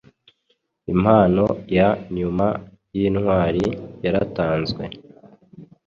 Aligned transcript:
Impano 0.93 1.45
ya 1.77 1.89
nyuma 2.17 2.47
yintwari 2.97 3.65
yaratanzwe 4.03 4.83